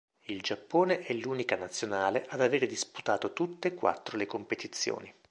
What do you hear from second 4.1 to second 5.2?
le competizioni.